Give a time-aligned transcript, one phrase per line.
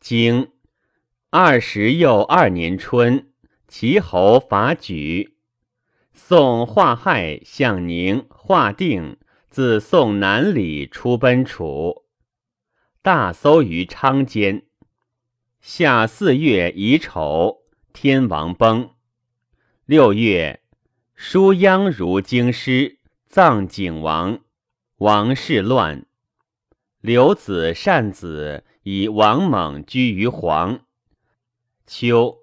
[0.00, 0.52] 经
[1.30, 3.32] 二十又二年春，
[3.66, 5.32] 齐侯伐莒。
[6.12, 9.18] 宋华亥、向宁、华定
[9.50, 12.04] 自宋南里出奔楚，
[13.02, 14.66] 大搜于昌间。
[15.60, 17.62] 夏四月乙丑，
[17.92, 18.90] 天王崩。
[19.84, 20.62] 六月，
[21.14, 24.40] 舒鞅如京师，葬景王。
[24.98, 26.06] 王室乱，
[27.00, 28.64] 刘子善子。
[28.90, 30.80] 以王猛居于黄。
[31.86, 32.38] 秋，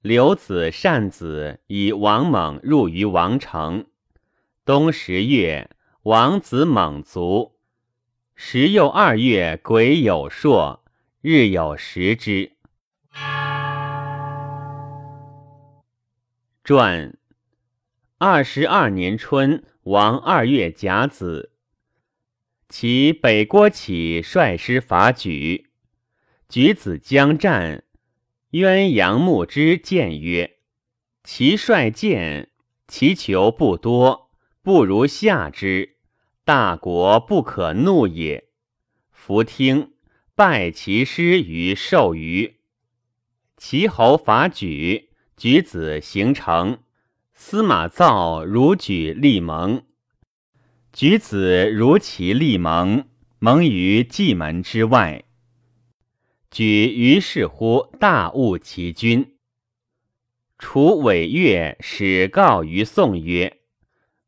[0.00, 3.84] 刘子善子以王猛入于王城。
[4.64, 5.68] 冬十月，
[6.04, 7.58] 王子猛卒。
[8.34, 10.82] 时又二月，癸酉朔，
[11.20, 12.52] 日有食之。
[16.64, 17.18] 传
[18.16, 21.52] 二十二年春，王二月甲子，
[22.70, 25.66] 其北郭启率师伐莒。
[26.52, 27.84] 举子将战，
[28.50, 30.58] 鸳鸯木之谏曰
[31.24, 32.50] ：“其率见，
[32.86, 35.96] 其求不多，不如下之。
[36.44, 38.48] 大国不可怒也。”
[39.10, 39.92] 弗听，
[40.34, 42.56] 败其师于寿余。
[43.56, 45.08] 齐侯伐举，
[45.38, 46.80] 举子行成。
[47.32, 49.84] 司马造如举立盟，
[50.92, 53.06] 举子如其立盟，
[53.38, 55.24] 盟于蓟门之外。
[56.52, 59.36] 举于是乎大误其君。
[60.58, 63.60] 楚伟越使告于宋曰：“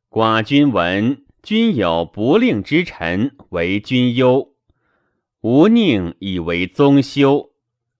[0.09, 4.55] 寡君闻君有不令之臣为君忧，
[5.43, 7.51] 吾宁以为宗修。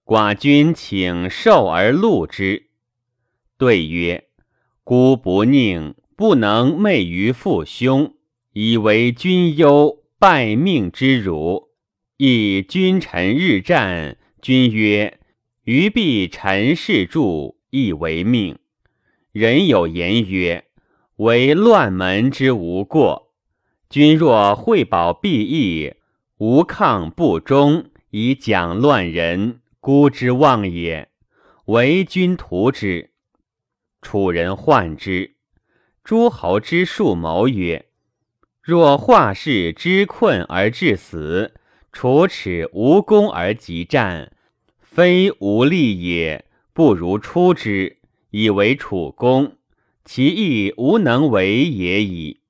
[0.03, 2.71] 寡君请受而录之。”
[3.59, 4.29] 对曰
[4.83, 8.15] ：“孤不宁，不能昧于父兄，
[8.53, 11.64] 以为君忧，败命之辱。”
[12.17, 15.19] 亦君臣日战，君曰
[15.65, 18.57] ：“余必臣事助，亦为命。”
[19.33, 20.63] 人有言曰
[21.17, 23.33] ：“为乱门之无过。”
[23.91, 25.95] 君若惠保必义，
[26.37, 31.09] 无抗不忠，以讲乱人，孤之妄也。
[31.65, 33.11] 为君图之。
[34.01, 35.35] 楚人患之。
[36.01, 37.87] 诸侯之数谋曰
[38.63, 41.55] ：“若化氏之困而致死。”
[41.95, 44.33] 楚耻无功而急战，
[44.81, 47.99] 非无力也，不如出之，
[48.31, 49.55] 以为楚功，
[50.03, 52.41] 其亦无能为也已。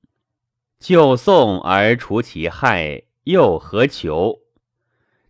[0.80, 4.40] 救宋而除其害，又何求？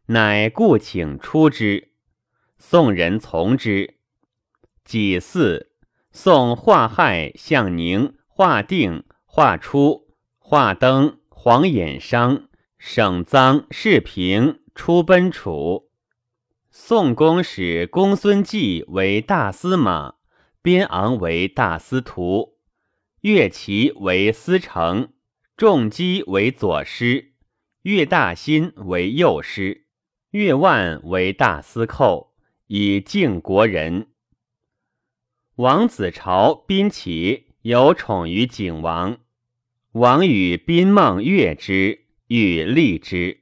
[0.05, 1.89] 乃故请出之。
[2.57, 3.95] 宋人从之。
[4.85, 5.67] 己巳，
[6.13, 10.07] 宋华亥、向宁、华定、华初、
[10.39, 12.47] 华登、黄衍商。
[12.77, 15.89] 省臧世平出奔楚，
[16.69, 20.15] 宋公使公孙季为大司马，
[20.61, 22.57] 边昂为大司徒，
[23.21, 25.13] 乐齐为司成，
[25.55, 27.33] 仲基为左师，
[27.81, 29.85] 乐大新为右师，
[30.31, 32.33] 乐万为大司寇，
[32.67, 34.09] 以敬国人。
[35.55, 39.17] 王子朝宾齐有宠于景王，
[39.93, 42.04] 王与宾梦悦之。
[42.27, 43.41] 欲立之。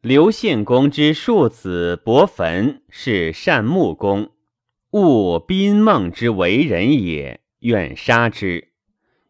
[0.00, 4.30] 刘献公之庶子伯坟是善木公，
[4.90, 8.68] 恶宾孟之为人也，愿杀之。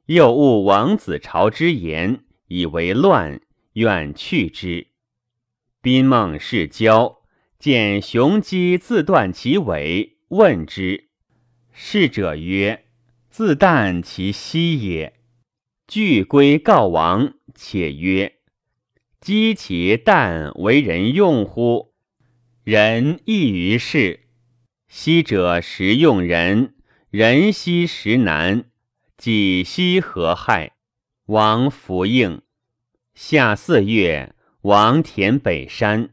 [0.06, 3.40] 又恶王子朝之言，以为乱，
[3.72, 4.88] 愿去之。
[5.80, 7.22] 宾孟是交，
[7.58, 11.08] 见雄鸡自断其尾，问之。
[11.72, 12.84] 侍者曰
[13.30, 15.14] ：“自旦其息也。”
[15.88, 18.35] 具归告王，且曰。
[19.20, 21.94] 积其淡为人用乎？
[22.62, 24.20] 人异于世。
[24.88, 26.74] 昔者食用人，
[27.10, 28.66] 人昔食难，
[29.16, 30.72] 己昔何害？
[31.26, 32.42] 王弗应。
[33.14, 36.10] 夏四月，王田北山，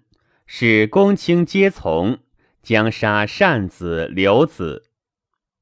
[0.47, 2.19] 使公卿皆从，
[2.63, 4.89] 将杀善子刘子。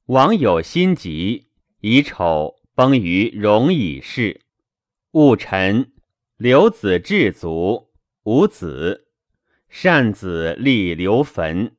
[0.06, 1.48] 王有心急，
[1.82, 4.42] 以丑崩于戎以事。
[5.12, 5.92] 戊辰。
[6.44, 7.92] 刘子至卒，
[8.24, 9.10] 无子。
[9.70, 11.76] 善子立刘坟。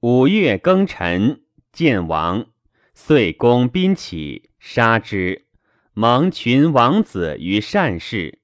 [0.00, 1.42] 五月庚辰，
[1.74, 2.46] 见王，
[2.94, 5.44] 遂攻宾起，杀之。
[5.92, 8.38] 蒙群王子于善氏。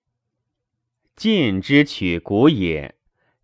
[1.16, 2.96] 晋之取古也，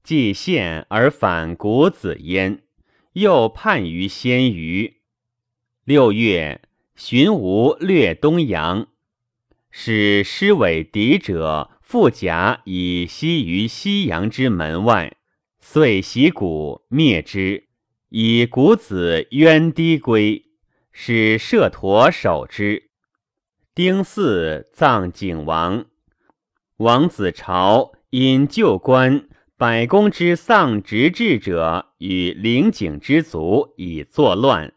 [0.02, 2.64] 既献而反古子焉。
[3.14, 5.00] 又叛于先虞。
[5.84, 6.60] 六月，
[6.94, 8.88] 荀吴略东阳，
[9.70, 11.70] 使师为敌者。
[11.84, 15.18] 复甲以息于西阳之门外，
[15.60, 17.68] 遂袭鼓灭之，
[18.08, 20.46] 以谷子渊堤归，
[20.92, 22.90] 使摄陀守之。
[23.74, 25.84] 丁巳，葬景王。
[26.78, 34.72] 王子朝因旧官百公之丧直至者与灵景之族以作乱，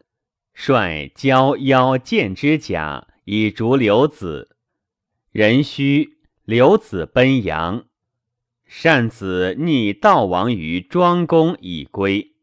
[0.52, 4.56] 率交妖剑之甲以逐刘子。
[5.32, 6.17] 壬戌，
[6.48, 7.84] 刘子奔阳。
[8.64, 12.36] 善子逆道王于庄公以归。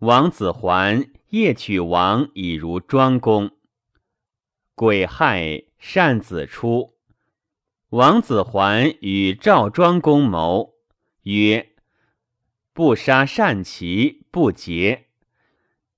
[0.00, 3.52] 王子还夜取王以如庄公。
[4.74, 6.94] 癸亥，善子出。
[7.88, 10.74] 王子还与赵庄公谋，
[11.22, 11.70] 曰
[12.74, 15.06] ：“不杀善其不结，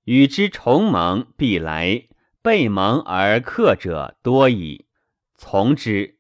[0.04, 2.06] 与之重盟，必来；
[2.40, 4.86] 背盟而克者多矣。
[5.34, 6.18] 从之。”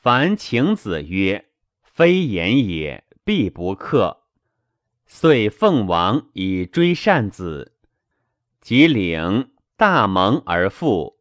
[0.00, 1.46] 凡请子曰。
[1.82, 4.18] 非言也，必不克。
[5.04, 7.74] 遂奉王以追善子，
[8.60, 11.18] 即领大蒙而复，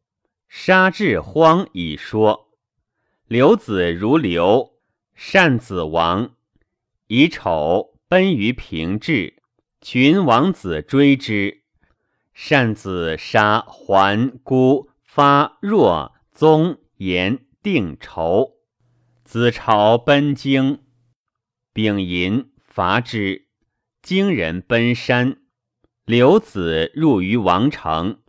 [0.47, 2.49] 杀至荒以说。
[3.27, 4.73] 刘子如刘，
[5.15, 6.35] 善子亡。
[7.07, 9.41] 以丑奔于平治，
[9.81, 11.63] 群王子追之。
[12.35, 18.56] 善子杀桓孤发若宗言定仇。
[19.27, 20.79] 子朝奔京，
[21.73, 23.47] 丙寅伐之。
[24.01, 25.41] 京人奔山，
[26.05, 28.21] 刘子入于王城。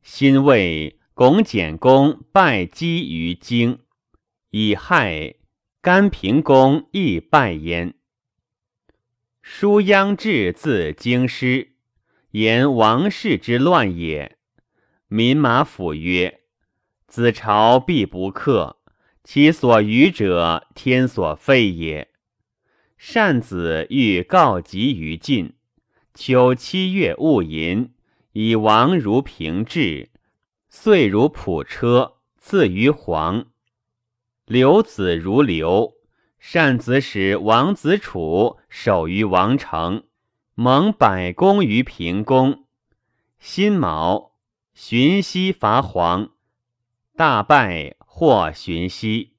[0.00, 3.80] 辛未，巩简公拜姬于京。
[4.48, 5.34] 以害，
[5.82, 7.92] 甘平公亦拜焉。
[9.42, 11.74] 叔鞅至自京师，
[12.30, 14.38] 言王室之乱也。
[15.08, 16.40] 民马府曰
[17.06, 18.76] ：“子朝必不克。”
[19.30, 22.08] 其所余者，天所废也。
[22.96, 25.52] 善子欲告急于晋，
[26.14, 27.92] 秋七月戊寅，
[28.32, 30.08] 以王如平治，
[30.70, 33.48] 岁如普车，赐于黄。
[34.46, 35.92] 刘子如刘，
[36.38, 40.04] 善子使王子楚守于王城，
[40.54, 42.64] 蒙百公于平公。
[43.38, 44.32] 辛卯，
[44.72, 46.30] 荀息伐黄，
[47.14, 47.97] 大败。
[48.18, 49.36] 或寻息，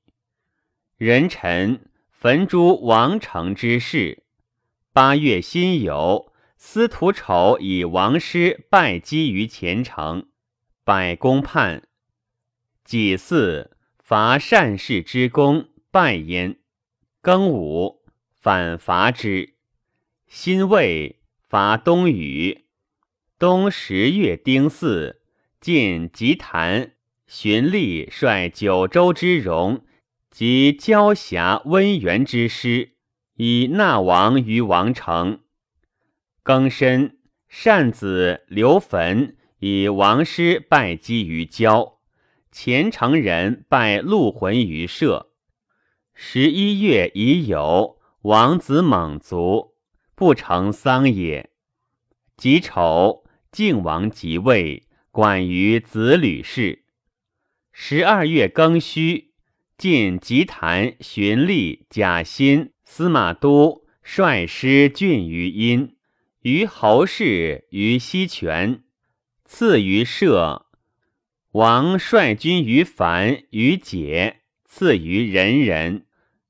[0.96, 4.24] 人臣焚诸王城之事。
[4.94, 10.30] 八月辛酉，司徒丑以王师拜击于前城，
[10.86, 11.90] 百公叛。
[12.86, 13.70] 己巳，
[14.02, 16.58] 伐善事之功，败焉。
[17.22, 19.56] 庚午，反伐之。
[20.26, 22.70] 辛未，伐东隅。
[23.38, 25.18] 冬十月丁巳，
[25.60, 26.94] 进吉坛。
[27.30, 29.81] 荀立率九州之戎
[30.31, 32.94] 及交峡温元之师，
[33.36, 35.42] 以纳王于王城。
[36.44, 42.00] 庚申，善子刘坟以王师拜击于郊，
[42.52, 45.30] 前城人拜陆浑于社。
[46.16, 49.76] 十一月乙酉，王子猛卒，
[50.16, 51.52] 不成丧也。
[52.36, 56.79] 己丑，晋王即位，管于子吕氏。
[57.71, 59.31] 十二月庚戌，
[59.77, 65.95] 晋吉坛荀立、贾欣、司马都率师郡于阴，
[66.42, 68.83] 于侯氏于西泉，
[69.45, 70.66] 赐于社。
[71.54, 76.06] 王率军于樊于解，赐于人人。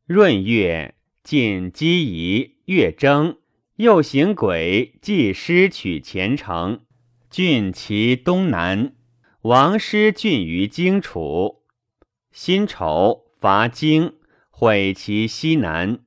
[0.07, 3.37] 闰月，晋姬仪、月征，
[3.75, 6.81] 又行轨，祭师取前城，
[7.29, 8.93] 郡其东南。
[9.43, 11.61] 王师郡于荆楚，
[12.29, 14.15] 辛丑伐荆，
[14.49, 15.99] 毁其西南。